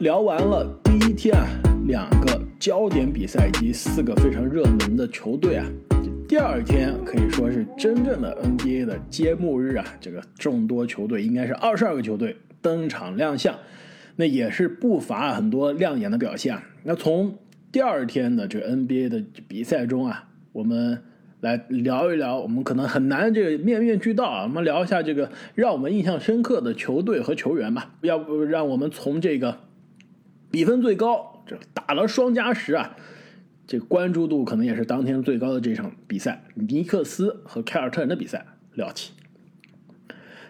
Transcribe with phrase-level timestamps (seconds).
[0.00, 1.46] 聊完了第一天啊，
[1.86, 5.66] 两个焦点比赛以及四个非常热门的球队啊，
[6.26, 13.54] 第二天可以说是真正的 NBA 的揭幕日啊，这个众多球队应该是二十二个球队登场亮相，
[14.16, 16.64] 那也是不乏很多亮眼的表现啊。
[16.84, 17.36] 那从
[17.70, 21.02] 第二天的这个 NBA 的比赛中啊，我们。
[21.40, 24.42] 来聊一聊，我们可能很难这个面面俱到啊。
[24.42, 27.94] 我们聊一下这个让我们印象深刻的球队和球员吧。
[28.02, 29.56] 要不让我们从这个
[30.50, 32.96] 比分最高，这打了双加时啊，
[33.66, 39.12] 这关注度可能也是当天最高的这场比赛——尼克斯和凯尔特人的比赛聊起。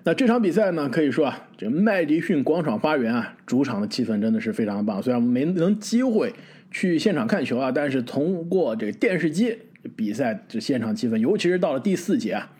[0.04, 5.02] 那这场比赛呢，可以说啊，这麦迪逊广场花园啊，主场的气氛真的是非常棒。
[5.02, 6.34] 虽然没能机会
[6.70, 9.58] 去现场看球啊，但是通过这个电视机。
[9.96, 12.52] 比赛这现场气氛，尤其是到了第四节啊，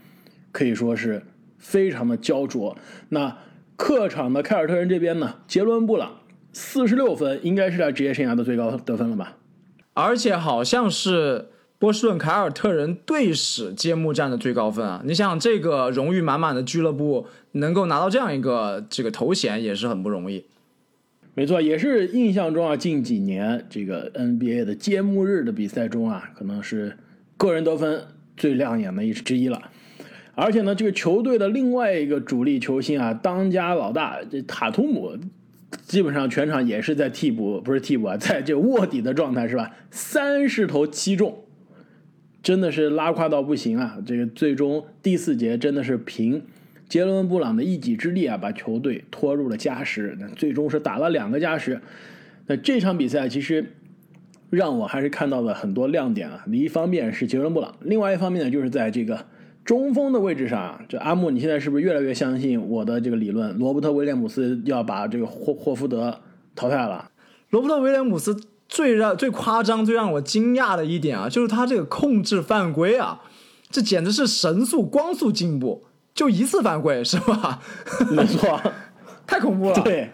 [0.52, 1.22] 可以说是
[1.58, 2.78] 非常的焦灼。
[3.10, 3.36] 那
[3.76, 6.19] 客场的凯尔特人这边呢，杰伦布朗
[6.52, 9.36] 四十六分，应该是他职业生涯的最高得分了吧？
[9.94, 11.48] 而且好像是
[11.78, 15.02] 波士顿凯尔特人队史揭幕战的最高分啊！
[15.04, 20.44] 你想，这个荣誉满满的俱乐部能够拿到这样一个这个头衔，也是很不容易。
[21.34, 26.96] 没错，也是印象中啊，近几年这个 NBA 的揭幕日的比赛中啊，可能是。
[27.36, 28.02] 个人得分
[28.36, 29.62] 最亮眼的一之一了，
[30.34, 35.16] 而且呢，这个球队的另外一个主力球星啊，当家老大这塔图姆，
[35.82, 39.70] 基本上全场也是在替补，不是替补啊， 在这卧底的状态是吧？
[39.90, 41.44] 三十投七中，
[42.42, 43.98] 真的是拉胯到不行啊！
[44.06, 46.42] 这个最终第四节真的是凭
[46.88, 51.80] 杰伦布朗的一己之力啊，把球队拖入了加时，那最终是打了两个加时。
[52.46, 53.64] 那这场比赛其实。
[54.50, 56.44] 让我还是看到了很多亮点啊！
[56.50, 59.24] 一方面是杰伦布朗，另外一方面呢，就是在这个
[59.64, 63.56] 中锋的位置上啊，这阿木，你现在是不是越来越相信我的这个理论？
[63.58, 66.20] 罗伯特威廉姆斯要把这个霍霍福德
[66.54, 67.10] 淘汰了。
[67.50, 68.36] 罗伯特威廉姆斯
[68.68, 73.20] 最让最夸张、最让我惊讶的一点啊，就是他这个控制犯规啊，
[73.70, 75.84] 这简直是神速、光速进步，
[76.14, 77.60] 就一次犯规是吧？
[78.10, 78.60] 没错，
[79.26, 79.80] 太恐怖了。
[79.82, 80.10] 对。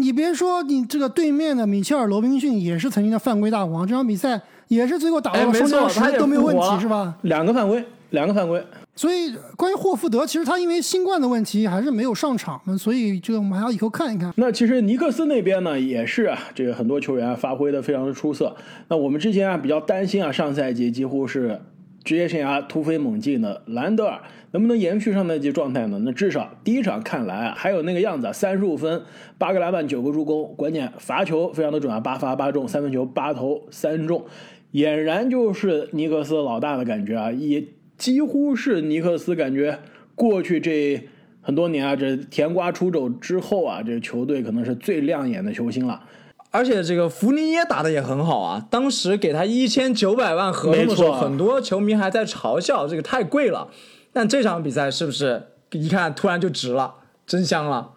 [0.00, 7.16] 你别说，你这个对面的米切尔·罗宾逊也是曾经的犯规大王，这场比赛也是最后打到双加时都没有问题，是吧？
[7.22, 8.62] 两个犯规，两个犯规。
[8.94, 14.32] 所以关于霍福德，其实他因为新冠的问题还是没有上场，所以这个我们还要以后看一看。
[14.36, 18.56] 那其实尼克斯那边呢，也是啊，这个很多球员发挥的非常的出色。
[18.88, 21.60] 那我们之前啊比较担心啊，上赛季几乎是。
[22.04, 24.18] 职业生涯突飞猛进的兰德尔
[24.52, 26.00] 能不能延续上赛季状态呢？
[26.04, 29.02] 那至少第一场看来啊，还有那个样子，三十五分，
[29.36, 34.24] 八个篮板，九个助攻，关键罚球非常的准啊，八罚八中，三分球八投三中，
[34.72, 37.62] 俨然就是尼克斯老大的感觉啊，也
[37.98, 39.78] 几乎是尼克斯感觉
[40.14, 41.06] 过去这
[41.42, 46.02] 很多年啊，这甜瓜出走之后啊，这球队可能是最亮眼的球星了。
[46.50, 53.68] 而且这个福尼耶打的也很好啊，当时给他一千九百万合同的时候，很多球迷还在嘲笑这个太贵了。
[54.12, 56.94] 但这场比赛是不是一看突然就值了，
[57.26, 57.90] 真香了？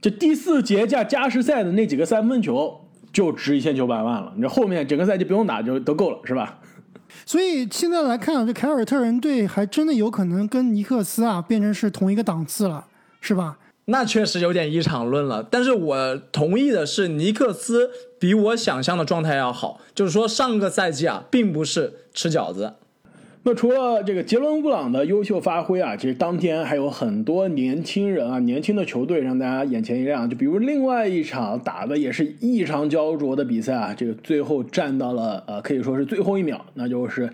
[0.00, 4.32] 这第四节加加时赛的那几个三分球就值一千九百万了。
[4.36, 6.60] 你这后面整个赛季不用打就都够了，是吧？
[7.24, 12.84] 所以现在来看，这凯尔特人队还真的有可能跟尼克斯啊变成是同一个档次了，
[13.20, 13.58] 是吧？
[13.86, 19.80] 那确实有点一场论了，但是我同意的是，尼克斯比我想象的状态要好。
[19.94, 22.74] 就是说，上个赛季啊，并不是吃饺子。
[23.42, 30.28] 那除了这个杰伦布朗的优秀发挥啊，其实当天还有很多年轻人啊，年轻的球队让大家眼前一亮。
[30.28, 37.32] 就比如另外一场打的也是异常焦灼的比赛啊，这个最后战到了呃，可以说是最后一秒，那就是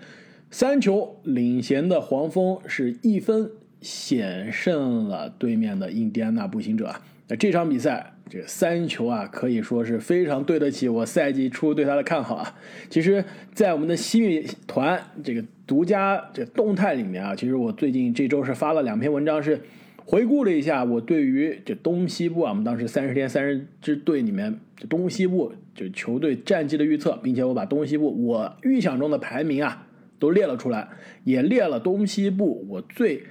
[0.49, 3.49] 三球领衔的黄蜂是一分。
[3.81, 6.95] 险胜了对面的印第安纳步行者。
[7.27, 12.55] 那这场比赛，这三球啊，可以说是非常对得起我赛季初对他的看好啊。
[12.89, 13.23] 其实，
[13.53, 19.61] 在我们的西米团这个独家这动态里面啊，其实我最近这周是发了两篇文章，是
[20.05, 29.85] 回顾了一下我对于这东西部啊，我们当时三十天三十支队里面这东西部就球队战绩的预测，并且我把东西部我预想中的排名啊
[30.17, 30.89] 都列了出来，
[31.23, 33.23] 也列了东西部我最。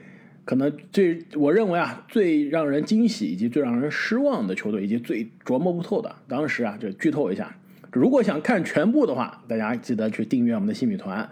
[0.44, 7.56] 可能最我认为啊，最让人惊喜以及最让人失望的球队，以及最琢磨不透的，当时啊，就剧透一下。
[7.90, 11.26] 如果想看全部的话，大家记得去订阅我们的新米团。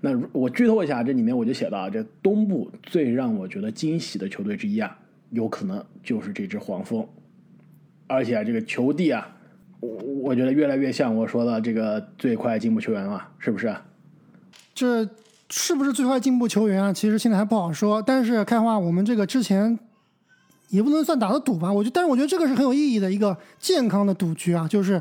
[0.00, 4.96] 那我剧透一下，这里面我就写到，这东部最让我觉得惊喜的球队之一啊，
[5.30, 7.08] 有可能就是这支黄蜂。
[8.06, 9.36] 而且这个球帝啊，
[9.80, 9.90] 我
[10.22, 13.74] 我觉得越来越像我说的这个最快进步球员了，是不是？
[14.72, 15.08] 这。
[15.54, 16.90] 是不是最快进步球员啊？
[16.90, 18.00] 其实现在还不好说。
[18.00, 19.78] 但是开花，我们这个之前
[20.68, 21.70] 也不能算打的赌吧。
[21.70, 25.00] 我觉得，但是我觉得这个是很有意义的一个健康的赌局啊，就是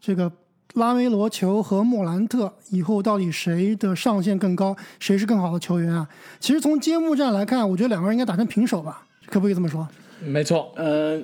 [0.00, 0.32] 这个
[0.72, 6.08] 拉梅罗球和莫兰特以后到底谁的上限更高，谁是更好的球员啊？
[6.40, 9.86] 其实从揭幕战来看，我觉得两个人应该打成平手吧，可不可以这么说？
[10.24, 11.22] 没错，呃，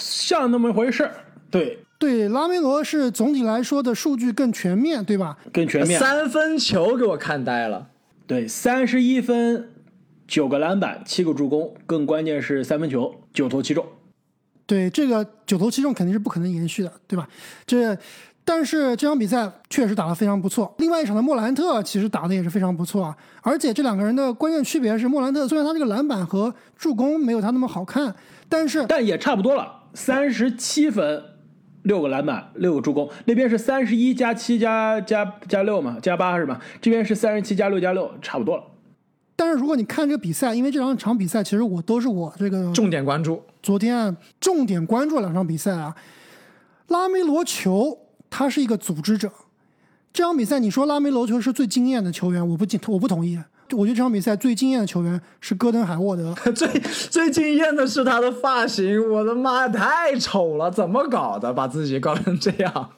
[0.00, 1.14] 像那么回事儿，
[1.48, 1.78] 对。
[1.98, 5.38] 对，拉梅罗是总体来说的数据更全面，对吧？
[5.52, 5.98] 更全面。
[5.98, 7.88] 三分球给我看呆了。
[8.26, 9.70] 对，三十一分，
[10.26, 13.86] 九个篮板，七个助攻，更关键是三分球九投七中。
[14.66, 17.28] 对，这个九投七中肯定是不可能延续的，对吧？
[17.66, 17.96] 这，
[18.44, 20.74] 但是这场比赛确实打得非常不错。
[20.78, 23.16] 另外一场的莫兰特其实打得也是非常不错啊。
[23.42, 28.14] 而且这两个人的关键区别是，莫兰特虽然他这个篮板和助攻没有他那么好看，
[28.48, 31.22] 但是但也差不多了，三十七分。
[31.84, 36.60] 六个篮板，六个助攻，那边是三十一加七加加加六嘛，加八是吧？
[36.82, 38.64] 这边是三十七加六加六，差不多了。
[39.36, 45.94] 但是如果你看这个比赛，因为这两场比赛其实我都是我这个重点关注，昨天重点关注了两场比赛啊。
[46.88, 47.98] 拉梅罗球
[48.30, 49.30] 他是一个组织者，
[50.12, 53.38] 这场比赛你说拉梅罗球是最惊艳的球员，我不惊，我不同意。
[53.72, 56.34] 我觉得这场比赛最惊艳的球员是戈登海沃德。
[56.52, 56.68] 最
[57.10, 60.70] 最惊艳的是他的发型，我的妈，太丑了！
[60.70, 61.52] 怎么搞的？
[61.52, 62.90] 把自己搞成这样？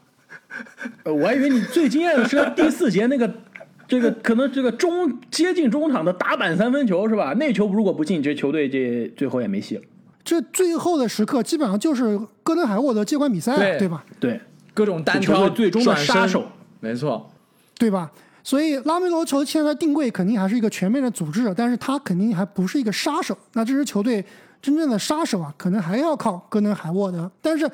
[1.05, 3.31] 我还以为你最惊艳的是第四节那个，
[3.87, 7.35] 这个可能这个中接近中场的打板三分球是吧？
[7.35, 9.83] 那球如果不进，这球队这最后也没戏了。
[10.25, 14.05] 这最后的时刻基本上就是戈登海沃德接管比赛，对吧？
[14.19, 14.41] 对，
[14.75, 16.47] 各种单挑最终的杀手，
[16.81, 17.31] 没错，
[17.79, 18.11] 对吧？
[18.47, 23.37] 所以拉梅罗球现在定位肯定还是一个全面的组织者，但是他肯定还不是一个杀手。
[23.55, 24.25] 那这支球队
[24.63, 27.29] 真正的杀手啊，可能还要靠戈登海沃德。
[27.43, 27.69] 但是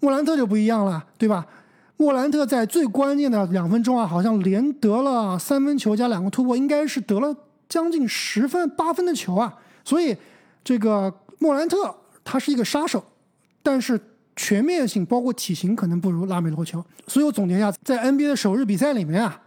[0.00, 1.46] 莫兰特就不一样了，对吧？
[1.98, 7.36] 莫兰特在最关键的两分钟啊，好像连得了三分球加两个突破，应该是得了
[7.68, 9.54] 将近十分八分的球啊。
[9.84, 10.16] 所以
[10.64, 11.94] 这个莫兰特
[12.24, 13.04] 他是一个杀手，
[13.62, 14.00] 但是
[14.36, 16.82] 全面性包括体型可能不如拉梅罗球。
[17.06, 19.42] 所以我总结一下，在 NBA 的首日比赛里面啊。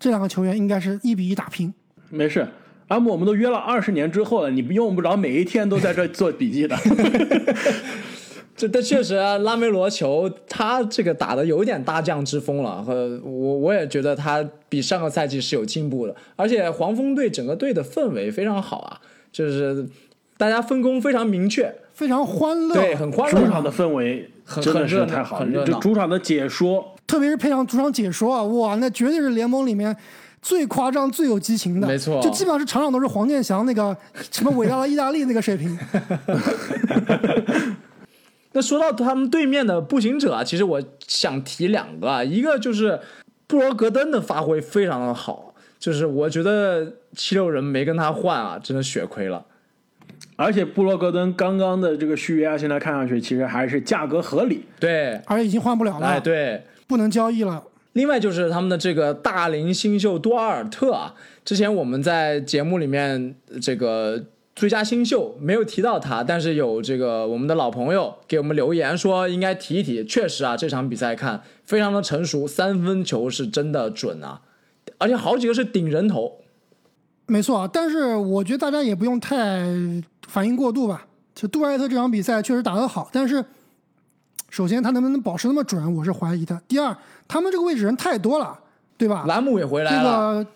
[0.00, 1.72] 这两个球员应该是一比一打平。
[2.08, 2.44] 没事，
[2.88, 6.74] 阿姆，我们都约了二十年之后了，你不用不着每一天都在这做笔记的。
[8.56, 16.14] 这但确实啊，拉梅罗球他这个打的有点大将之风了，和我我也觉得他比上个赛季是有进步的。
[16.36, 19.00] 而且黄蜂队整个队的氛围非常好啊，
[19.30, 19.86] 就是
[20.36, 23.40] 大家分工非常明确，非常欢乐，对，很欢乐。
[23.40, 24.28] 主场的氛围
[24.60, 26.96] 真的是太好了，就主场的解说。
[27.10, 29.94] 特别是配上主场解说啊，哇，那绝对是联盟里面
[30.40, 31.88] 最夸张、最有激情的。
[31.88, 33.96] 没错，就基本上是场场都是黄健翔那个
[34.30, 35.76] 什么伟大的意大利那个水平。
[38.52, 43.00] 那说到他们对面的步行者啊，其实我想提两个啊，一个就是
[43.48, 49.44] 布罗格登的发挥非常的好，就是我觉得七六人没跟他换啊，真的血亏了。
[50.36, 54.64] 而且布罗格登刚刚的这个续约啊，现在看上去其实还是价格合理。
[54.78, 56.06] 对，而且已经换不了了。
[56.06, 56.62] 哎，对。
[56.90, 57.62] 不能交易了。
[57.92, 61.14] 另外就是他们的这个大龄新秀多尔尔特啊，
[61.44, 64.24] 之前我们在节目里面这个
[64.56, 70.04] 最佳新秀没有提到他，但是有这个我们的老朋友给我们留言说应该提一提。
[70.04, 74.40] 确实啊，这场比赛看非常的成熟，三分球是真的准啊，
[74.98, 76.38] 而且好几个是顶人头。
[77.26, 79.64] 没错啊，但是我觉得大家也不用太
[80.26, 81.06] 反应过度吧。
[81.34, 83.44] 就杜尔特这场比赛确实打得好，但是。
[84.50, 86.60] 首先，他能不能保持那么准，我是怀疑的。
[86.66, 86.94] 第二，
[87.28, 88.58] 他们这个位置人太多了，
[88.98, 89.24] 对吧？
[89.28, 90.44] 兰姆也回来了。
[90.44, 90.50] 这个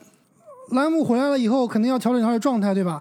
[0.76, 3.00] 兰姆回来了以后，肯定要调整调整状态，对吧？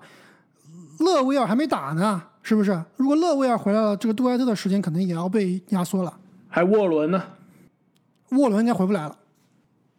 [1.00, 2.80] 勒维尔还没打呢，是不是？
[2.96, 6.14] 如果勒维尔回来了，这个杜埃特的时间可能也要被压缩了。
[6.48, 7.24] 还沃伦呢？
[8.30, 9.18] 沃伦应该回不来了，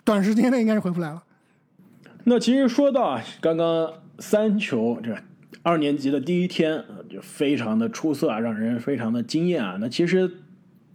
[0.05, 1.21] 短时间内应该是回不来了。
[2.23, 5.13] 那其实说到啊，刚刚三球这
[5.65, 9.77] 二年级的第一天就非常的出色啊，让人非常的惊艳啊。
[9.81, 10.31] 那其实。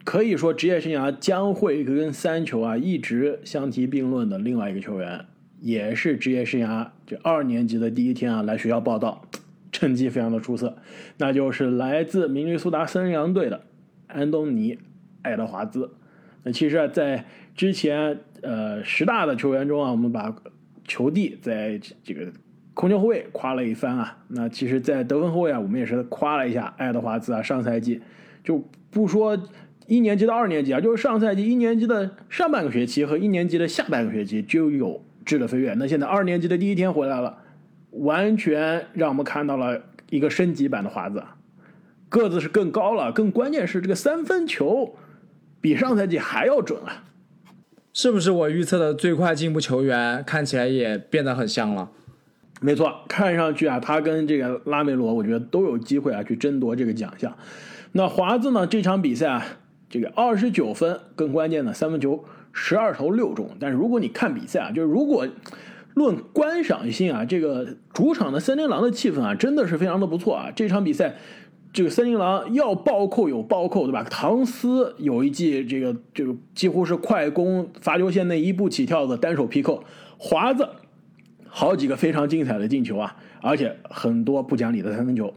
[0.05, 5.25] 可以说，职业生涯将会跟三球啊一直相提并论的另外一个球员，
[5.59, 9.27] 也是职业生涯这二年级的第一天啊来学校报道，
[9.71, 10.77] 成绩非常的出色，
[11.17, 13.61] 那就是来自明尼苏达森林狼队的
[14.07, 14.75] 安东尼·
[15.21, 15.91] 爱德华兹。
[16.43, 20.35] 那其实啊，在之前呃十大的球员中啊，我们把
[20.85, 22.31] 球帝在这个
[22.73, 24.17] 控球后卫夸了一番啊。
[24.29, 27.43] 那其实，在得分后卫啊，我们也是夸了一下爱德华兹啊。
[27.43, 28.01] 上赛季
[28.43, 29.37] 就不说。
[29.89, 35.73] 一年级到二年级啊，就是上赛季一年级的上半个学期和一年级的下半个学期就有质的飞跃。
[35.79, 37.35] 那现在二年级的第一天回来了，
[37.89, 39.81] 完全让我们看到了
[40.11, 41.23] 一个升级版的华子，
[42.07, 44.95] 个子是更高了，更关键是这个三分球
[45.59, 47.05] 比上赛季还要准啊！
[47.91, 51.89] 是不是我预测的最快进步球员看起来也变得很像了？
[52.61, 57.35] 没错，看上去啊，他跟这个拉梅罗，我觉得都有机会啊去争夺这个奖项。
[57.93, 59.45] 那华子呢，这场比赛啊，
[59.89, 63.49] 这个二十九分，更关键的三分球十二投六中。
[63.59, 65.27] 但是如果你看比赛啊，就是如果
[65.95, 70.51] 论观赏性啊，这个主场的森林狼的气氛啊，真的是非常的不错啊。
[70.55, 71.15] 这场比赛，
[71.73, 74.03] 这个森林狼要暴扣有暴扣，对吧？
[74.09, 79.83] 唐斯有一记这个这个几乎是快攻罚球线内一步起跳的单手劈扣，
[80.17, 80.69] 华子。
[81.51, 85.33] 好几个非常精彩的进球啊，而且很多不讲理的三分球。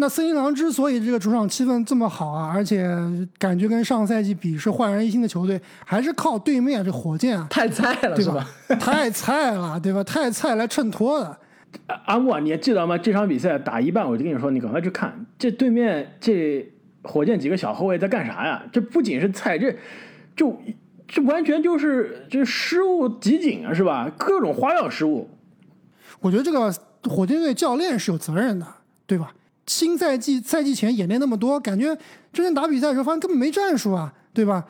[0.00, 2.88] 那森林狼之所以这个主场气氛这么好啊，而且
[3.36, 8.48] 感觉跟上赛季比是焕然一新的球队，还是靠对面这火箭啊，太菜了，对吧？
[8.78, 10.04] 太菜了，对吧？
[10.04, 11.36] 太菜来衬托的。
[12.06, 12.96] 阿木，你还记得吗？
[12.96, 16.66] 这场比赛打一半，我就跟你说，你赶快去看这对面这
[17.02, 18.62] 火箭几个小后卫在干啥呀？
[18.72, 19.74] 这不仅是菜，这
[20.36, 20.56] 就。
[21.10, 24.12] 这完全就是这失误集锦啊，是吧？
[24.18, 25.26] 各种花样失误。
[26.20, 26.70] 我觉得这个
[27.04, 28.66] 火箭队教练是有责任的，
[29.06, 29.32] 对吧？
[29.68, 31.86] 新赛季赛季前演练那么多，感觉
[32.32, 34.64] 真正打比赛的时候发现根本没战术啊，对吧？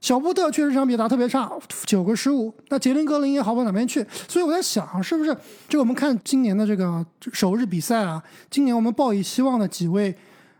[0.00, 1.50] 小波特确实这场比赛打特别差，
[1.84, 2.54] 九个失误。
[2.68, 5.36] 那杰林格林也好不到哪边去，所以我在想，是不是
[5.68, 8.22] 就我们看今年的这个首日比赛啊？
[8.48, 10.14] 今年我们抱以希望的几位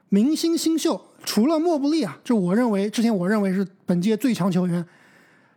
[0.09, 4.85] 明星新秀，除了莫布利啊，就我认为之前我认为是本届最强球员。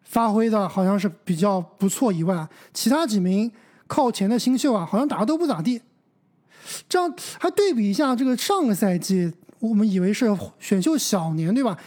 [0.03, 3.51] 发挥的好像是比较不错以外，其他几名
[3.85, 5.79] 靠前的新秀啊，好像打的都不咋地。
[6.87, 10.27] 这样还对比一下这个上个赛季，我们以为是
[10.59, 11.77] 选秀小年对吧？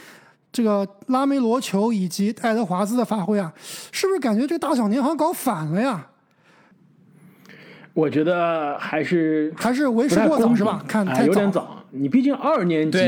[0.51, 3.51] 这个拉梅罗球以及爱德华兹的发挥啊，
[3.91, 6.07] 是不是感觉这个大小年好像搞反了呀？
[7.95, 10.83] 我觉得还是还是为时过早是吧？
[10.87, 12.99] 看有点早，你毕竟二年级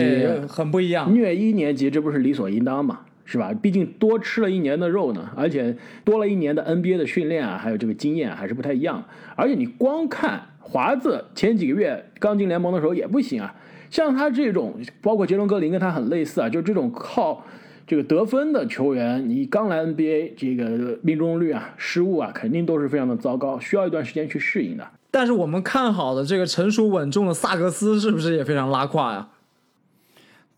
[0.47, 2.99] 很不一样，虐一年级这不是理所应当吗？
[3.25, 3.51] 是吧？
[3.61, 9.03] 毕竟多吃了一年的肉呢，而且多了一年的 NBA 的训练啊，还有这个经验还是不太一样。
[9.35, 13.55] 而且你光看华子前几个月刚进联盟的时候也不行啊，
[13.89, 17.43] 像他这种，包括杰伦格林跟他很类似啊，就这种靠
[17.87, 24.87] 这个得分的球员，你刚来 NBA，这个命中率啊、失误啊，肯定都是非常的糟糕，需要一段时间去适应的。
[25.11, 29.29] 但是我们看好的这个成熟稳重的萨格斯，是不是也非常拉胯呀？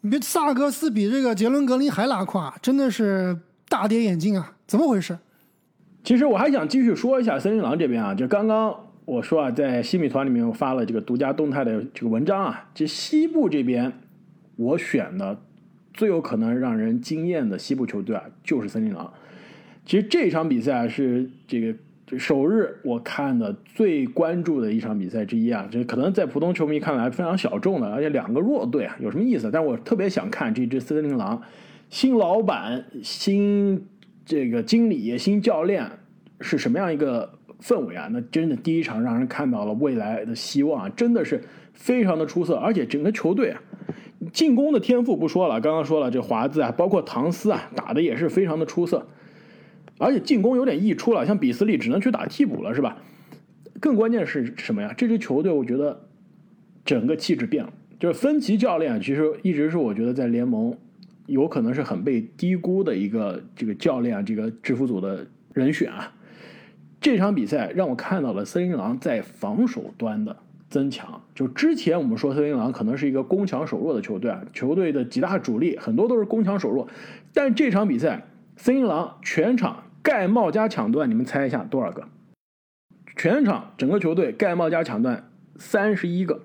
[0.02, 3.38] 你比萨格斯比这个杰伦格林还拉胯，真的是
[3.68, 4.56] 大跌眼镜啊！
[4.68, 5.18] 怎么回事？
[6.04, 8.74] 其实我还想继续说一下森林狼这边啊，就刚刚
[9.06, 13.92] 我说啊，在西米团里面我发了这个独家动态的这个文章啊，这西部这边
[14.56, 15.42] 我选的
[15.94, 19.12] 最有可能让人惊艳的西部球队啊，就是森林狼。
[19.86, 21.76] 其实这场比赛是这个。
[22.10, 29.52] 这首日我看的最关注的一场比赛之一啊，这可能在普通球迷看来非常小众的，而且两个弱队啊，有什么意思？
[29.52, 31.42] 但我特别想看这支森林狼，
[31.90, 33.86] 新老板、新
[34.26, 35.86] 这个经理、新教练
[36.40, 37.30] 是什么样一个
[37.62, 38.08] 氛围啊？
[38.10, 43.62] 那真的第一场让人看到了未来的希望，真的是非常的出色，而且整个球队啊，
[44.32, 49.06] 进攻的天赋不说了，刚刚说了这华子啊，包括唐斯啊，打的也是非常的出色。
[49.98, 52.98] 而且进攻有点溢出了，像比斯利只能去打替补了，是吧？
[53.80, 54.94] 更关键是什么呀？
[54.98, 56.08] 这支球队我觉得
[56.84, 57.72] 整个气质变了。
[58.00, 60.76] 就是芬奇教练，其实一直是我觉得在联盟
[61.26, 66.14] 有可能是很被低估的一个这个教练，这个制服组的人选啊。
[67.02, 70.36] 这场比赛让我看到了森林狼在防守端的
[70.70, 71.22] 增强。
[71.34, 76.88] 就之前我们说森林狼可能是一个攻强守弱的球队啊，球队的几大主力很多都是攻强守弱，
[77.34, 79.84] 但这场比赛森林狼全场。
[80.02, 82.08] 盖帽加抢断，你们猜一下多少个？
[83.16, 86.42] 全场整个球队盖帽加抢断三十一个，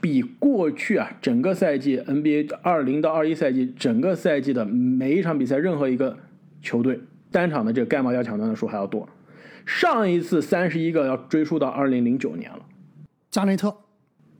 [0.00, 6.18] 比过去啊整个赛季 NBA 二零到二一赛季整个赛季的每一场比赛任何一个
[6.60, 7.00] 球队
[7.30, 9.08] 单场的这个盖帽加抢断的数还要多。
[9.64, 12.60] 上一次三十一个要追溯到二零零九年了。
[13.30, 13.74] 加内特，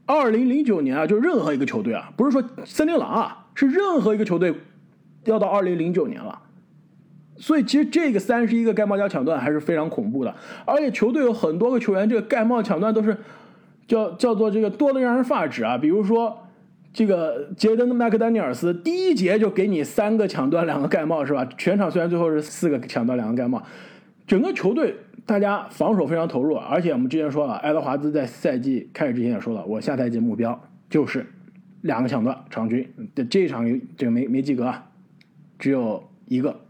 [0.06, 4.54] 二零零九年啊，就任何一个球队啊，不是说森林狼啊，是任何一个球队
[5.24, 6.42] 要到二零零九年了。
[7.36, 10.32] 所以其实这个三十一个盖帽加抢断还是非常恐怖的，
[10.64, 13.16] 而且球队有很多个球员，这个盖帽抢断都是
[13.88, 15.76] 叫叫做这个多的让人发指啊。
[15.76, 16.46] 比如说
[16.92, 21.44] 这个杰登麦克丹尼尔斯，第一节就给你三个抢断，两个盖帽是吧？
[21.58, 23.60] 全场虽然最后是四个抢断，两个盖帽，
[24.28, 24.94] 整个球队
[25.26, 31.26] 大家防守非常投入，而且我们之前说了，爱德华兹在赛季开始之前也说了，我下赛季目标就是
[31.82, 34.86] 两个抢断场均，这这一场这个没没及格啊，
[35.58, 36.60] 只有一个。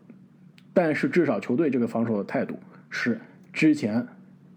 [0.75, 2.59] 但是至少球队这个防守的态度
[2.91, 3.19] 是
[3.53, 4.07] 之前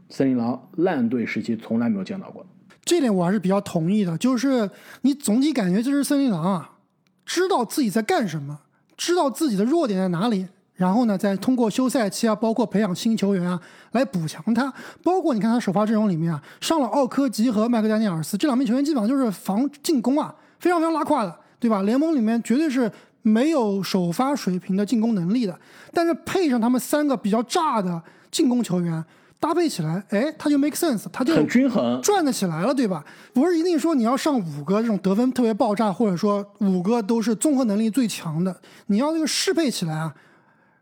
[0.09, 2.49] 森林狼烂队时期从来没有见到过的，
[2.83, 4.17] 这点我还是比较同意的。
[4.17, 4.69] 就是
[5.01, 6.71] 你总体感觉这支森林狼啊，
[7.25, 8.59] 知道自己在干什么，
[8.97, 14.73] 知道自己的弱点在哪里，然后呢，再通过休赛期啊，包括培养新球员啊，来补强他。
[15.03, 21.83] 包括你看他首发阵容里面啊，上了奥科吉和麦克丹尼尔斯这两名球员，基本上就是防进攻啊，非常非常拉胯的，对吧？
[21.83, 22.89] 联盟里面绝对是
[23.27, 25.59] 没有首发水平的进攻能力的。
[25.93, 29.03] 但是配上他们三个比较炸的进攻球员，
[29.39, 33.03] 搭配起来，哎，他就 make sense，他就很均衡，转得起来了，对吧？
[33.33, 40.13] 不是一定说你要上五个这种得分特别爆炸，或者说五个都是综合能力最强的，你要这个适配起来啊。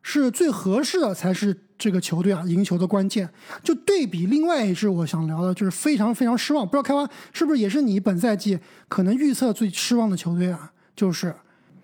[0.07, 3.27] 是最合适的，才是这个球队啊赢球的关键。
[3.63, 6.63] 就对比另外一支，我想聊的就是非常非常失望。
[6.63, 10.71] 不知道开花是不是也是你本赛季可能预测最失望的球队啊？
[10.95, 11.33] 就是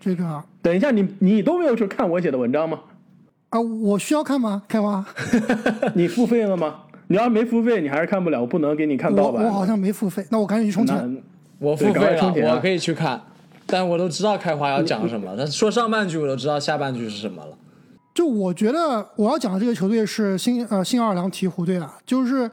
[0.02, 0.44] 这个。
[0.62, 2.80] 等一下，你你都没有去看我写的文章吗？
[3.50, 4.64] 啊，我需要看吗？
[4.68, 5.06] 开花，
[5.96, 6.82] 你付费了吗？
[7.08, 8.42] 你要没付费，你还是看不了。
[8.42, 9.46] 我不能给你看盗版。
[9.46, 11.24] 我好像没付费，那我赶紧去充钱。
[11.60, 13.22] 我付费了，我可以去看，
[13.66, 15.36] 但我都知道开花要讲什么。
[15.38, 17.58] 他说上半句，我都知道下半句是什么了。
[18.14, 22.50] 就我觉得我要讲的这个球队是新呃新奥尔良鹈鹕队啊，就是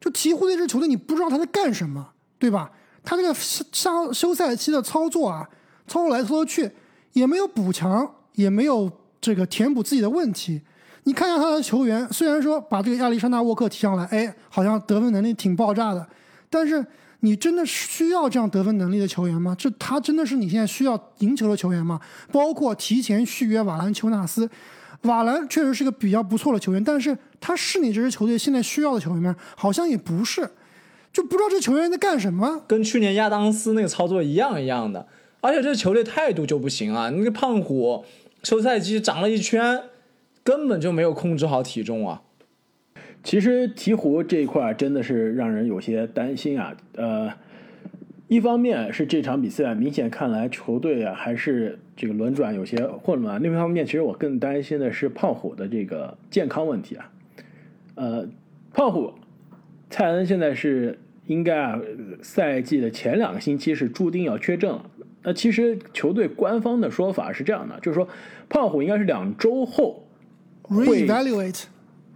[0.00, 2.06] 就鹈鹕队这球队你不知道他在干什么，
[2.38, 2.70] 对吧？
[3.04, 5.48] 他这个休休赛期的操作啊，
[5.86, 6.70] 操作来操作去
[7.12, 10.62] 也没有补强，也没有这个填补自己的问题。
[11.04, 16.06] 你看一下他的球员，虽然说把这个亚历山大沃克提上来，哎，好像得分能力挺爆炸的，
[16.50, 16.84] 但是
[17.20, 19.54] 你真的需要这样得分能力的球员吗？
[19.58, 22.00] 这他真的是你现在需要赢球的球员吗？
[22.30, 24.48] 包括提前续约瓦兰丘纳斯。
[25.02, 29.36] 瓦兰确实是个比较不错的球员，但是他是你这支球队现在需要的球员吗？
[29.56, 30.50] 好像也不是，
[31.12, 32.60] 就不知道这球员在干什么。
[32.66, 35.06] 跟去年亚当斯那个操作一样一样的，
[35.40, 37.10] 而且这球队态度就不行啊！
[37.10, 38.04] 那个胖虎
[38.42, 39.82] 休赛期长了一圈，
[40.42, 42.22] 根本就没有控制好体重啊。
[43.22, 47.32] 其实鹈鹕这一块真的是让人有些担心啊，呃。
[48.30, 57.10] 一方面是这场比赛明显看来球队啊还是这个轮转有些混乱，另一方面其实我更担心的是胖虎的这个健康问题啊。
[57.94, 58.28] 呃，
[58.74, 59.14] 胖虎
[59.88, 61.80] 蔡恩现在是应该啊
[62.20, 64.84] 赛季的前两个星期是注定要缺阵了。
[65.28, 68.08] 那其实球队官方的说法是这样的，就是说
[68.48, 70.08] 胖虎应该是两周后
[70.62, 71.64] 会 evaluate，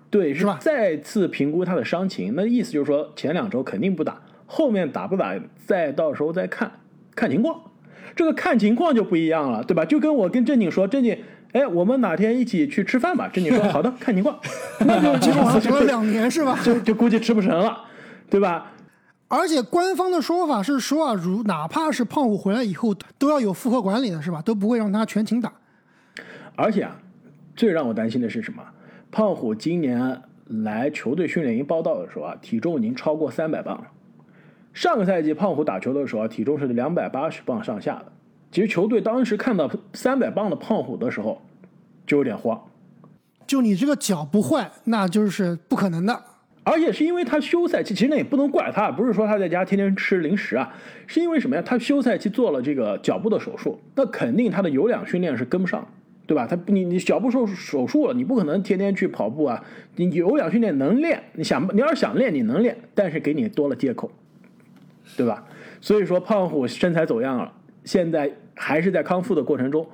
[0.09, 0.57] 对，是吧？
[0.62, 2.33] 再次评估他的伤情。
[2.35, 4.18] 那意思就是说前两周肯定不打。
[4.46, 6.72] 后面打不打，再到时候再看，
[7.14, 7.61] 看情况。
[8.16, 9.85] 这个看情况就不一样了，对吧？
[9.85, 11.18] 就跟我跟正经说，正经，
[11.53, 13.29] 哎，我们哪天一起去吃饭吧？
[13.31, 14.38] 正经说 好的，看情况。
[14.81, 16.59] 那就结果 等了两年是吧？
[16.64, 17.79] 就就估计吃不成了，
[18.31, 18.71] 对吧？
[19.35, 24.42] 而且官方的说法是说啊，如哪怕是胖虎回来以后，都要有复合管理的是吧？
[24.42, 25.51] 都不会让他全勤打。
[26.55, 26.95] 而且啊，
[27.57, 28.62] 最让我担心的是什么？
[29.11, 33.87] 胖虎今年来球队训练营报道的时候啊，体重已经超过三百磅了。
[34.75, 38.12] 上个赛季胖虎打球的时候啊，体重是两百八十磅上下的。
[38.51, 41.40] 其实球队当时看到三百磅的胖虎的时候，
[42.07, 42.62] 就有点慌。
[43.47, 46.23] 就你这个脚不坏，那就是不可能的。
[46.64, 50.72] 而且是因为他休赛期，其实那也不能怪他，不是说他在家天天吃零食啊，
[51.07, 51.62] 是因为什么呀？
[51.64, 55.87] 他休赛期做了这个脚部的手术，那肯定他的有氧训练是跟不上，
[56.27, 56.46] 对吧？
[56.46, 59.64] 他你你脚部手手术了，你不可能天天去跑步啊。
[59.96, 64.11] 你有氧训练能练，你想你要是想练，你能练，但是给你多了借口。
[65.16, 65.44] 对吧？
[65.81, 69.85] 所以说胖虎身材走样了，现在还是在康复的过程中。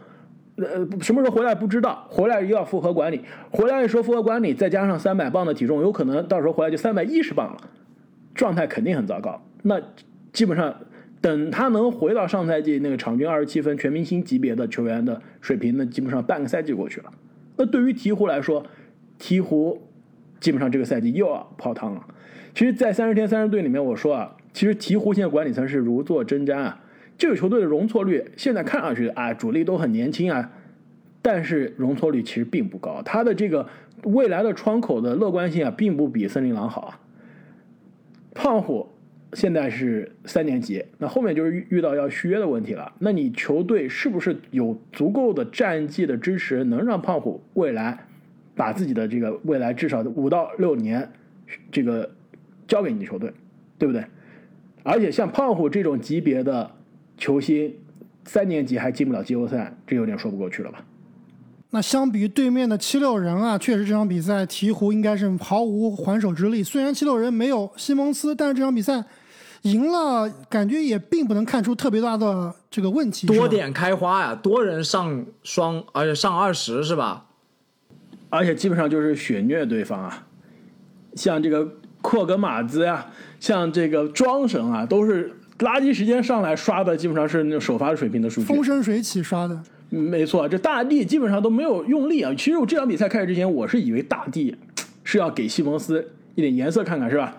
[0.58, 7.56] 呃，什么时候回来不知道，回来又要复合管理，回来一说复合管理，再加上三百磅的体重，有可能到时候回来就三百一十磅了，
[8.34, 9.40] 状态肯定很糟糕。
[9.62, 9.80] 那
[10.32, 10.74] 基本上
[11.20, 17.12] 等他能回到上赛季那个场均二十七分全明星级别的球员的水平，那基本上半个赛季过去了。
[17.56, 18.64] 那对于鹈鹕来说，
[19.18, 19.78] 鹈鹕
[20.40, 22.04] 基本上这个赛季又要泡汤了。
[22.54, 24.34] 其实，在三十天三十队里面，我说啊。
[24.54, 26.80] 其实鹈鹕现在管理层是如坐针毡啊，
[27.18, 30.52] 这个球队的容错率现在看上去啊，主力都很年轻啊，
[31.20, 33.68] 但是容错率其实并不高，他的这个
[34.04, 37.00] 未来的窗口的乐观性啊，并不比森林狼好啊。
[38.34, 38.88] 胖虎
[39.32, 48.06] 现在是三年级，那后面就是遇到要续约的问题了，那你球队是不是有足够的战绩的支持，能让胖虎未来
[48.54, 51.10] 把自己的这个未来至少五到六年
[51.72, 52.08] 这个
[52.68, 53.32] 交给你的球队，
[53.76, 54.04] 对不对？
[54.84, 56.70] 而且像胖虎这种级别的
[57.18, 57.74] 球星，
[58.24, 60.78] 三年级还进不了季后赛，这有点说不过去了吧？
[61.70, 66.62] 那相比于对面的七六人啊，确实这场比赛鹈鹕应该是毫无还手之力。
[66.62, 69.04] 虽然七六人没有西蒙斯，但是这场比赛
[69.62, 73.26] 赢了，感觉也并不能看出特别大的这个问题。
[73.26, 77.26] 多点开花呀，多人上双，而且上二十是吧？
[78.30, 80.26] 而且基本上就是血虐对方啊，
[81.14, 81.68] 像这个
[82.00, 83.06] 库格马兹呀。
[83.40, 88.46] 像这个庄神啊，都是垃圾时间上来刷的，基本上是那首发水平的数据。
[88.46, 89.60] 风生水起刷的。
[89.90, 92.32] 没错，这大帝基本上都没有用力啊。
[92.36, 94.54] 其实我这场比赛开始之前，我是以为大帝
[95.02, 97.34] 是要给西蒙斯一点颜色看看，是吧？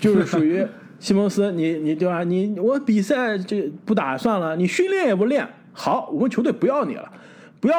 [0.00, 0.64] 就是属于
[1.00, 2.22] 西蒙斯，你你对吧？
[2.22, 7.12] 你我比赛这不打算了，你训练也不练，好，我们球队不要你了，
[7.60, 7.76] 不要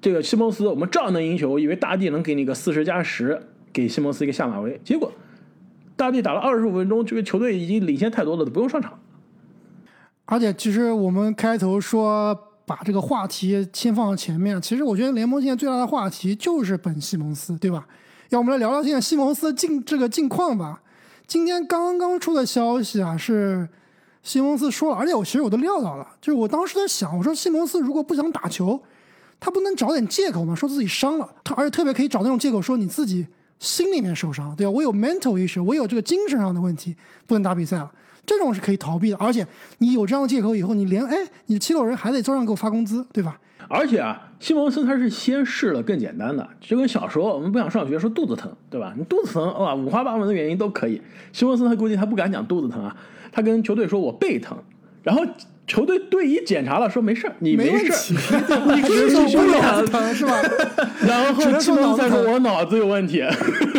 [0.00, 1.58] 这个西蒙斯，我们照样能赢球。
[1.58, 3.40] 以为大帝能给你个四十加十，
[3.72, 5.10] 给西蒙斯一个下马威，结果
[6.00, 8.98] 大帝打了二十五分钟，这个球队已经领先太多了，都不用上场。
[10.24, 12.46] 而且，其实我们开头说。
[12.66, 14.62] 把这个话题先放到前面。
[14.62, 17.84] 其实我觉得联盟现在最大的话题就是本西蒙斯，对吧？
[18.28, 20.80] 要我们来聊聊现在西蒙斯的近这个近况吧。
[21.26, 23.68] 今天刚刚出的消息啊，是
[24.22, 28.80] 西蒙斯说了，而且我其实我都料到了，就是我当时在想，我说西蒙斯如果不想打球，
[29.40, 30.54] 他不能找点借口吗？
[30.54, 33.26] 说自己伤了，他而且特别可以找那种借口说你自己
[33.60, 34.70] 心里面受伤，对吧？
[34.70, 36.96] 我有 mental issue，我有这个精神上的问题，
[37.28, 37.88] 不能打比赛了。
[38.26, 39.46] 这种是可以逃避的，而且
[39.78, 43.38] 你有这样的借口以后，你连哎，你七六人还得照样给我发工资，对吧？
[43.68, 48.94] 而且啊，西蒙森他是先试了更简单的，就跟小时候我们不想上学说肚子疼，对吧？
[48.96, 51.00] 你肚子疼啊，五花八门的原因都可以。
[51.32, 52.96] 西蒙森他估计他不敢讲肚子疼啊，
[53.30, 54.56] 他跟球队说我背疼，
[55.02, 55.22] 然后。
[55.70, 60.34] 球队队医检查了，说没事儿你没事儿你可以说我脑子疼是吧？
[61.06, 63.22] 然后西蒙斯说我脑子有问题。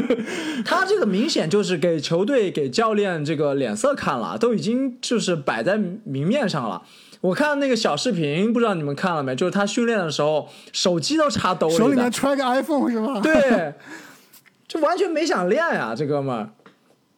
[0.63, 6.82] 他这个明显就是给球队、给教练这个脸色看了，都已经就是摆在明面上了。
[7.19, 9.36] 我看那个小视频，不知道你们看了没？
[9.36, 13.19] 就是他训练的时候，手机都插兜里，手里面揣个 iPhone 是吧？
[13.21, 13.73] 对，
[14.65, 16.49] 就完全没想练呀，这哥们儿。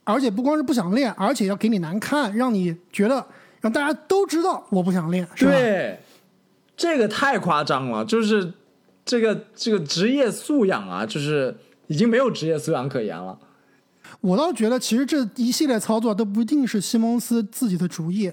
[0.03, 3.23] 而且不光是不想练，而且要给你难看，让你觉得。
[3.63, 5.51] 让大家都知道我不想练，是吧？
[5.51, 5.97] 对，
[6.75, 8.51] 这个太夸张了，就是
[9.05, 11.55] 这个这个职业素养啊，就是
[11.87, 13.39] 已经没有职业素养可言了。
[14.19, 18.29] 我倒觉得，其实这一系列操作都不一定是西蒙斯自己的主意，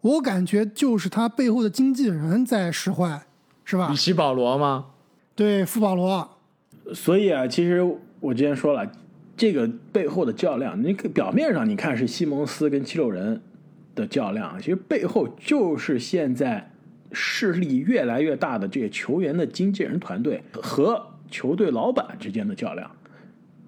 [0.00, 3.26] 我感觉就是他背后的经纪人在使坏，
[3.66, 3.88] 是吧？
[3.90, 4.86] 比奇保罗吗？
[5.34, 6.26] 对，富保罗。
[6.94, 7.82] 所以啊，其实
[8.18, 8.90] 我之前说了，
[9.36, 13.42] 这个背后的较量，你表面上你看是西蒙斯跟七六人。
[13.94, 16.70] 的较量，其实背后就是现在
[17.12, 22.90] 势力越来越大的这些球员的经纪人团队和球队老板之间的较量，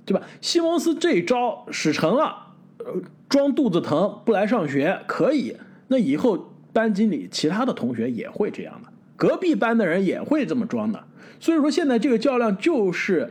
[0.05, 0.23] 对吧？
[0.41, 2.37] 西蒙斯这一招使成了，
[2.79, 5.57] 呃装肚子疼不来上学可以，
[5.89, 11.05] 那以后班级里其他的同学也会这样的，隔壁班的人也会这么装的，
[11.41, 13.31] 所以说现在这个较量就是。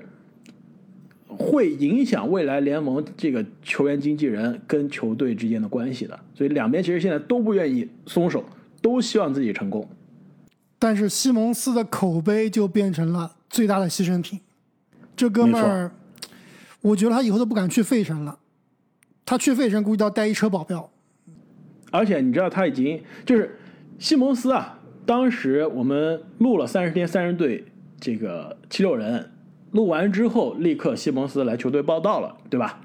[1.38, 8.44] 会影响未来联盟这个球员经纪人跟球队之间的关系的，所以两边其实现在都不愿意松手，
[8.82, 9.88] 都希望自己成功。
[10.78, 14.40] 但是西蒙斯的口碑就变成了最大的牺牲品。
[15.16, 15.92] 这哥们儿，
[16.82, 18.40] 我觉得他以后都不敢去费城了。
[19.26, 20.90] 他去费城估计都要带一车保镖。
[21.92, 23.60] 而且你知道他已经就是
[24.00, 27.64] 西蒙斯啊，当时我们录了三十天三十队
[28.00, 29.30] 这个七六人。
[29.72, 32.82] 录完之后，立刻西蒙斯来球队报道了，对吧？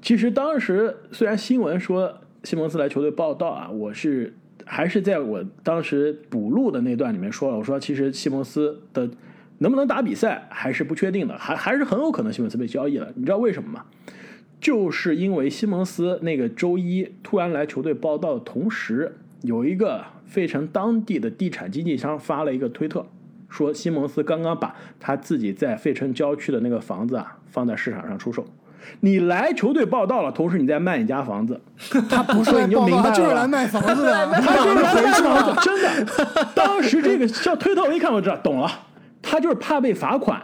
[0.00, 9.08] 其实当时虽然新闻说西蒙斯来球队报道啊，我是还是在我当时补录的那段里面说了，我说其实西蒙斯的
[9.58, 13.12] 能不能打比赛还是不确定的，还还是很有可能西蒙斯被交易了。
[13.14, 13.84] 你知道为什么吗？
[14.60, 23.06] 就是因为西蒙斯那个周一突然来球队报道的同时，有一个费城当地的地产经纪商发了一个推特。
[23.52, 28.42] 说西蒙斯刚刚把他自己在费城郊区的那个房子啊放在市场上出售，
[29.00, 31.60] 你来球队报道了，同时你在卖你家房子，
[32.08, 36.48] 他不是你就明白了，就是来卖房子的，他就是回房子，真的。
[36.54, 38.70] 当时这个叫推特，我一看我知道，懂了，
[39.20, 40.42] 他就是怕被罚款。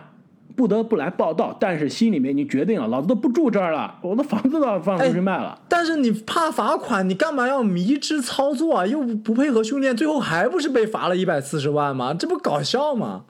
[0.58, 5.56] 不得不来报道，但是心里面已经决定了，老子都不住这儿了，我的房子都要放出去卖了。
[5.68, 8.84] 但是你怕罚款，你干嘛要迷之操作啊？
[8.84, 12.12] 又不配合训练，最后还不是被罚了一百四十万吗？
[12.12, 13.26] 这不搞笑吗？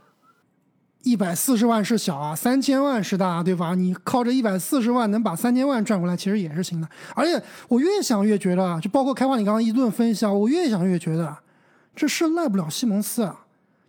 [1.03, 3.75] 一百四十万是小啊，三千万是大，对吧？
[3.75, 6.89] 你靠着一百四十万能把三千万赚回来，其实也是行的。
[7.15, 11.37] 而且我越想越觉得，就包括开花你刚刚一顿分析，啊，我越想越觉得，
[11.95, 13.45] 这事赖不了西蒙斯啊。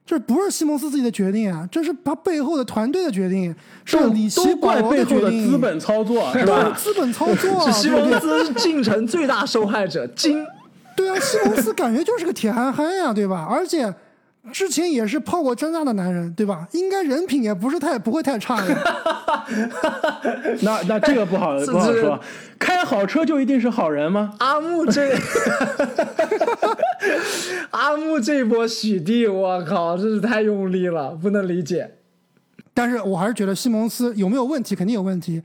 [0.09, 5.51] 这不是西蒙斯自己的决定啊，这是他背后的团队的决定，是里奇保罗的决定。
[5.51, 6.73] 资本操作 是吧？
[6.75, 10.07] 资本操作是西蒙斯进程最大受害者。
[10.15, 10.43] 金，
[10.95, 13.47] 对啊，西蒙斯感觉就是个铁憨憨呀，对吧？
[13.47, 13.93] 而且
[14.51, 16.67] 之前也是泡过真扎的男人，对吧？
[16.73, 18.75] 应该人品也不是太不会太差的。
[20.61, 22.19] 那那这个不好不好说，
[22.59, 24.33] 开好车就一定是好人吗？
[24.39, 25.15] 阿木这。
[27.71, 31.95] 阿木这波洗地，我靠，真是太用力了，不能理解。
[32.73, 35.41] 但是我还是觉得西蒙斯有没有问题，肯定有问题。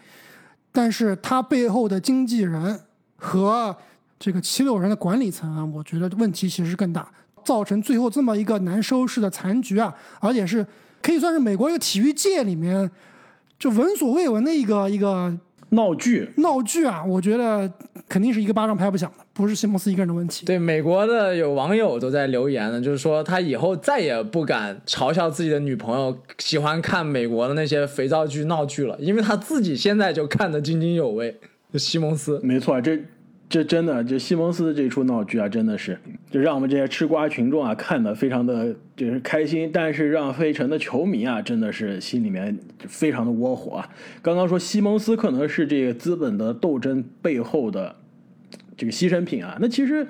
[0.73, 2.81] 但是他背后的经纪人
[3.17, 3.75] 和
[4.19, 7.07] 这个七六人的管理层啊，我觉得问题其实更大。
[7.45, 10.67] 造成最后这么一个难收拾的残局啊，而且是
[11.03, 12.91] 可以算是美国一个体育界里面
[13.59, 15.33] 就闻所未闻的一个一个
[15.71, 17.05] 闹剧闹剧啊！
[17.05, 17.71] 我觉得
[18.09, 20.47] 肯定是一个巴掌拍不响的，不是西蒙斯一个人的问题。
[20.47, 31.41] 对，美国的有网友都在留言呢，就是说他以后再也不敢嘲笑自己的女朋友喜欢看美国的那些肥皂剧闹剧了，因为他自己现在就看得津津有味。
[31.75, 32.97] 西蒙斯，没错，这。
[33.55, 35.97] 这真的，这西蒙斯的这出闹剧啊，真的是
[36.29, 43.88] 就让我们这些吃瓜群众啊看的非常的就是开心，但是让费城的球迷啊真的是心里面非常的窝火啊。
[44.21, 47.95] 刚刚说西蒙斯可能是这个资本的斗争背后的
[48.77, 50.05] 这个牺牲品啊，那其实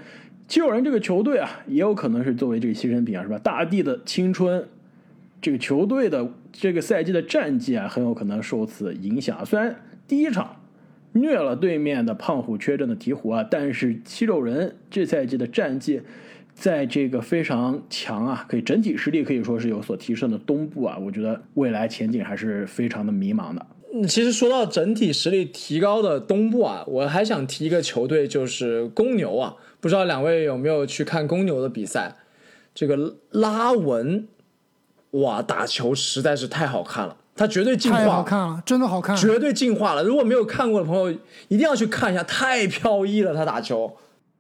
[0.49, 3.39] 七六人这个球队啊也有可能是作为这个牺牲品啊，是吧？
[3.41, 4.67] 大地的青春，
[5.43, 9.45] 这个球队的这个赛季的战绩啊，很有可能受此影响。
[9.45, 9.77] 虽然
[10.09, 10.57] 第一场。
[11.15, 16.03] 虐了对面的胖虎缺阵的鹈鹕啊，但是七六人这赛季的战绩，
[16.55, 23.67] 在这个非常强啊，可以整体实力可以说是有所提升的东部啊，我觉得未来前景还是非常的迷茫的。
[24.09, 32.17] 其实说到整体实力提高的东部啊，我还想提一个球队，就是公牛啊，不知道两位有没有去看公牛的比赛？
[32.75, 34.27] 这个拉文，
[35.13, 37.19] 哇，打球实在是太好看了。
[37.37, 40.03] 他绝对进化，太好看了，真的好看，绝对进化了。
[40.05, 41.11] 如果没有看过的朋友，
[41.49, 43.35] 一定要去看一下，太飘逸了。
[43.35, 43.93] 他打球，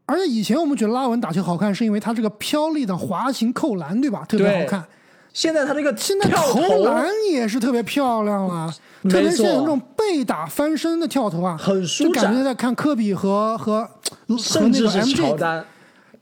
[0.06, 4.24] 而且以前我们觉得拉文打球好看，是因为他这个飘逸的滑行扣篮，对吧？
[4.28, 4.84] 特别好看。
[5.32, 8.72] 现在他这个现在投篮也是特别漂亮了，
[9.10, 12.26] 特别是那种背打翻身的跳投啊，很舒展。
[12.26, 13.90] 感觉在看科比和和
[14.38, 15.64] 甚至是乔丹，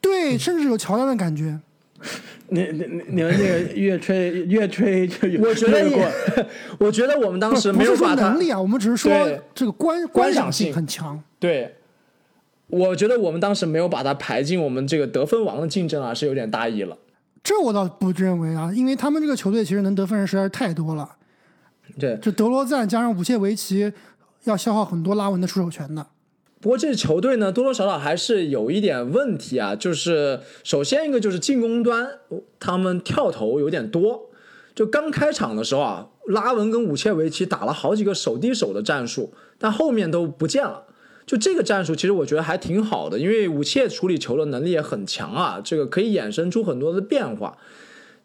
[0.00, 1.60] 对，甚至有乔丹的感觉。
[2.48, 5.40] 你你你你们那个越吹越吹就有。
[5.40, 6.06] 我觉得过，
[6.78, 9.12] 我觉得我们当时没有把能力啊，我们只是说
[9.54, 11.22] 这个观观赏性很强。
[11.38, 11.76] 对，
[12.66, 16.96] 我觉得我们当时没有把他排进我们这个得分王的竞争啊，是有点大意了。
[17.42, 21.16] 这我倒不认为啊，因为他们这个球队其实能得分人实在是太多了。
[21.98, 23.92] 对，这德罗赞加上武切维奇，
[24.44, 26.06] 要消耗很多拉文的出手权的。
[26.62, 29.74] 不过这支球队呢，多多少少还是有一点问题啊。
[29.74, 32.08] 就是首先一个就是进攻端，
[32.60, 34.30] 他们跳投有点多。
[34.72, 40.84] 就刚开场的时候啊，拉文跟武切维奇打了好几个手递手的战术，但后面都不见了。
[41.26, 47.58] 就这个战术，其实我觉得还挺好的，因为武切处理球的能力也很强啊，这个可以衍生出很多的变化。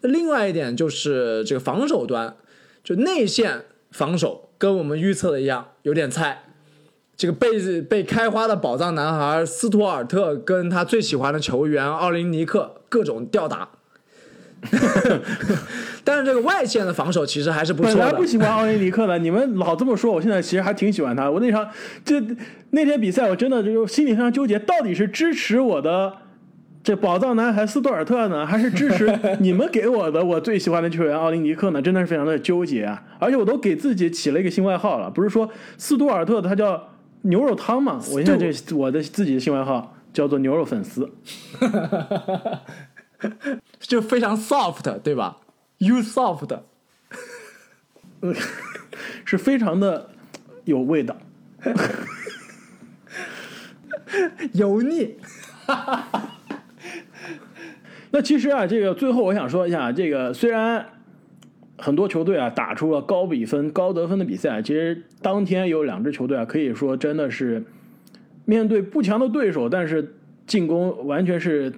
[0.02, 2.38] 那另外一点就是这个防守端，
[2.84, 6.47] 就内线防守跟我们预测的一样，有点菜。
[7.18, 13.68] 这个被被开花的宝藏男孩斯图尔特跟他最喜欢的球员奥林尼克各种吊打，
[16.04, 17.98] 但是这个外线的防守其实还是不错的。
[17.98, 21.28] 本来不喜欢奥林尼克的，你们老这么说，我现在其实还挺喜欢他。
[21.28, 21.68] 我那场
[22.06, 22.16] 就
[22.70, 26.14] 那天比赛，我真的就心里非常纠结，到底是支持我的
[26.84, 31.82] 这宝藏男孩斯图尔特呢，还是支持 你们给我的我最喜欢的球员奥林尼克呢？
[31.82, 33.02] 真的是非常的纠结啊！
[33.20, 35.50] 而且我都给自己起了一个新外号了，不是说
[35.80, 36.90] 斯图尔特他叫。
[37.24, 41.12] 牛肉汤嘛，我现在这我的自己的新外号叫做牛肉粉丝，
[43.80, 45.38] 就非常 soft 对吧
[45.80, 46.60] ？You soft，
[49.26, 50.10] 是非常的
[50.66, 51.16] 有味道，
[54.54, 55.18] 油腻。
[58.12, 60.86] 那其实啊，这个最后我想说一下，这个虽然。
[61.78, 64.62] 很多球队啊打出了高比分、高得分的比赛。
[64.62, 67.64] 其实当天有两支球队啊，可以说真的是
[68.46, 71.72] 面对不强的对手，但是进攻完全是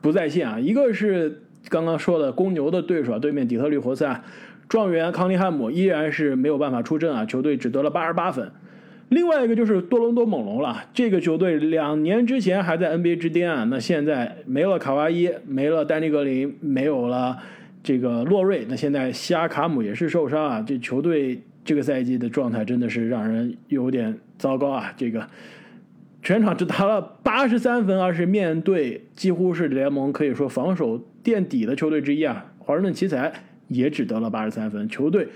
[0.00, 0.60] 不在线啊。
[0.60, 4.22] 一个是刚刚说的公牛的对手，对面底特律活塞，
[4.68, 8.50] 状元康利汉姆依然是没有办法出阵啊，球队只得了八十八分。
[9.08, 17.38] 另外一个就是多伦多猛龙了，这个球队两年之前还在 NBA 之巅啊，那现在没了卡哇伊，没了丹尼格林，没有了。
[17.84, 24.90] 这个洛瑞，那现在西亚卡姆也是受伤啊，这球队这个赛季的状态真的是让人有点糟糕啊。
[24.96, 25.28] 这个
[26.22, 33.30] 全场只打了八十三分，而是面对几乎是联盟可以说防守垫底的球队之一啊，华盛顿奇才
[33.68, 34.88] 也只得了八十三分。
[34.88, 35.28] 球队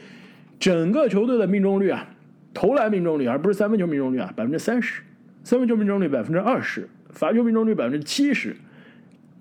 [0.58, 2.08] 整个球队的命中率啊，
[2.54, 5.02] 投篮命中率而不是三分球命中率啊，百分之三十，
[5.44, 8.56] 三分球命中率百分之二十，罚球命中率百分之七十。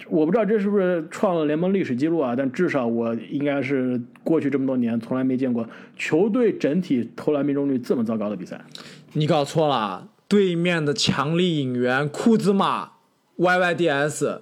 [0.09, 2.35] 我不知道这是不是创了联盟历史记录啊？
[2.35, 8.61] 但至少我应该是过去这么多年从来没见过球队整体投篮命中率这么糟糕的比赛。
[9.13, 12.91] 你搞错了，对面的强力引援库兹马
[13.37, 14.41] ，YYDS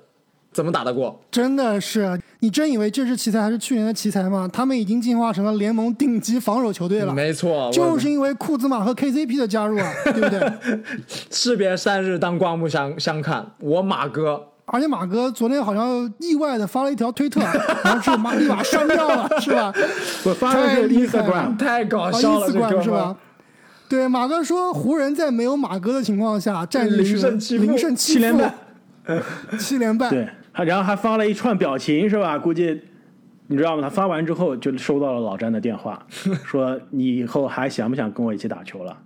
[0.52, 1.22] 怎么打得过？
[1.32, 4.50] 真的是，你真以为这是奇才还是去年的奇才吗？
[4.52, 7.14] 他们已经进化成了联盟顶级防守球队了。
[7.14, 10.54] 没错，就是因为库兹马和 KCP 的加入啊，对不对？
[11.32, 13.54] 士别三日，当刮目相相看。
[13.60, 14.50] 我马哥。
[14.68, 17.40] 而且马哥昨天好像意外的发了一条推特，
[17.84, 19.72] 然后是马立马删掉了，是吧？
[20.24, 23.16] 我发的是 Instagram，太搞笑了，这是吧？
[23.88, 28.54] 对，马哥说湖人，在没有马哥的情况下，战绩是零胜七连败，
[29.60, 30.10] 七连败。
[30.10, 30.28] 对，
[30.66, 32.38] 然后还发了一串表情，是吧？
[32.40, 32.82] 估计
[33.48, 33.84] 你知道吗？
[33.84, 36.04] 他发完之后就收到了老詹的电话，
[36.44, 38.98] 说你以后还想不想跟我一起打球了，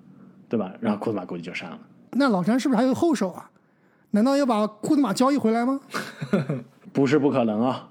[0.48, 0.72] 对吧？
[0.80, 1.78] 然后库兹马估计就删了。
[2.12, 3.50] 那老詹是不是还有后手啊？
[4.12, 5.80] 难道要把库兹马交易回来吗？
[6.91, 7.89] 不是不可能啊。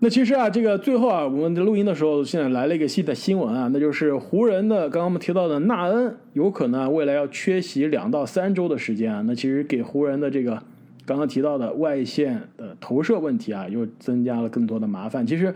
[0.00, 9.22] 那其实啊，这个最后啊，我们录音的时候，现在来了一个新的新闻啊，那就是湖人的刚刚我们提到的纳恩有可能未来要缺席两到三周的时间啊。
[9.26, 10.62] 那其实给湖人的这个
[11.06, 15.26] 刚刚提到的外线的投射问题啊，又增加了更多的麻烦。
[15.26, 15.54] 其实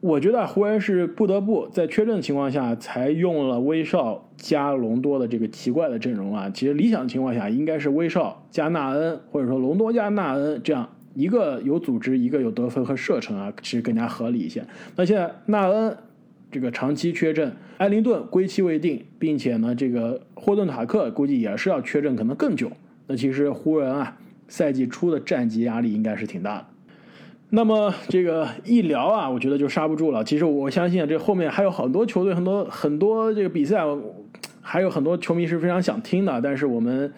[0.00, 6.48] 我觉得湖人是不得不在缺阵的情况下，才用了威少加隆多的这个奇怪的阵容啊。
[6.50, 10.88] 其实理想情况下，应该是威少加纳恩，或者说隆多加纳恩这样。
[11.14, 14.64] 一个有组织，一个有得分和射程啊，其实更加合理一些。
[14.94, 15.96] 那现在纳恩
[16.48, 22.70] 这个长期缺阵，埃灵顿归期未定，并且呢，这个霍顿塔克估计也是要缺阵，可能更久。
[23.08, 26.66] 那其实湖人啊，赛季初的战绩压力应该是挺大的。
[27.50, 30.22] 那么这个一聊啊，我觉得就刹不住了。
[30.22, 33.82] 其实我相信这后面还有很多球队，很多很多这个比赛，
[34.60, 36.40] 还有很多球迷是非常想听的。
[36.42, 37.10] 但是我们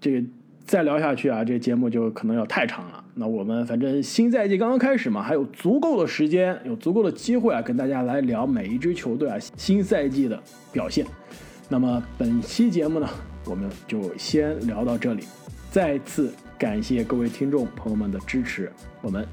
[0.00, 0.24] 这个
[0.64, 3.02] 再聊下去啊，这节目就可能要太长了。
[3.14, 11.04] 那我们反正新赛季刚刚开始嘛，还有足够的时间，有足够的机会啊，跟大家来聊每一支球队啊新赛季的表现。
[11.68, 13.08] 那么本期节目呢，
[13.46, 15.24] 我们就先聊到这里。
[15.72, 18.70] 再次感谢各位听众朋友们的支持，
[19.02, 19.26] 我们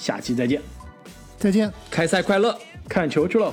[0.00, 0.62] 下期再见。
[1.38, 2.58] 再见，开赛快乐，
[2.88, 3.52] 看球去喽。